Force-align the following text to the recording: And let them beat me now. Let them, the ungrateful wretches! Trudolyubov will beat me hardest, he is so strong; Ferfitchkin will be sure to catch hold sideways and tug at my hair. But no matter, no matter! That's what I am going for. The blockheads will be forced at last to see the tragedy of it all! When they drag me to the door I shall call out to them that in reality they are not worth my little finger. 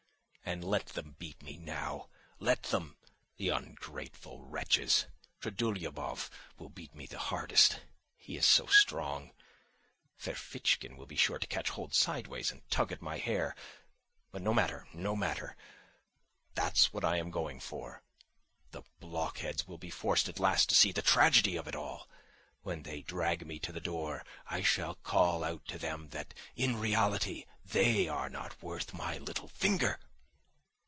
And 0.43 0.65
let 0.65 0.87
them 0.87 1.15
beat 1.17 1.41
me 1.41 1.55
now. 1.55 2.09
Let 2.37 2.63
them, 2.63 2.97
the 3.37 3.47
ungrateful 3.49 4.41
wretches! 4.41 5.05
Trudolyubov 5.39 6.29
will 6.57 6.67
beat 6.67 6.93
me 6.93 7.05
hardest, 7.05 7.79
he 8.17 8.35
is 8.35 8.45
so 8.45 8.65
strong; 8.65 9.31
Ferfitchkin 10.17 10.97
will 10.97 11.05
be 11.05 11.15
sure 11.15 11.39
to 11.39 11.47
catch 11.47 11.69
hold 11.69 11.93
sideways 11.93 12.51
and 12.51 12.69
tug 12.69 12.91
at 12.91 13.01
my 13.01 13.17
hair. 13.17 13.55
But 14.33 14.41
no 14.41 14.53
matter, 14.53 14.85
no 14.93 15.15
matter! 15.15 15.55
That's 16.53 16.91
what 16.91 17.05
I 17.05 17.15
am 17.15 17.31
going 17.31 17.61
for. 17.61 18.01
The 18.71 18.81
blockheads 18.99 19.65
will 19.69 19.77
be 19.77 19.89
forced 19.91 20.27
at 20.27 20.37
last 20.39 20.67
to 20.69 20.75
see 20.75 20.91
the 20.91 21.01
tragedy 21.01 21.55
of 21.55 21.69
it 21.69 21.77
all! 21.77 22.09
When 22.61 22.83
they 22.83 23.03
drag 23.03 23.47
me 23.47 23.57
to 23.59 23.71
the 23.71 23.79
door 23.79 24.25
I 24.47 24.63
shall 24.63 24.95
call 24.95 25.45
out 25.45 25.63
to 25.69 25.79
them 25.79 26.09
that 26.09 26.33
in 26.57 26.75
reality 26.77 27.45
they 27.63 28.09
are 28.09 28.29
not 28.29 28.61
worth 28.61 28.93
my 28.93 29.17
little 29.17 29.47
finger. 29.47 29.97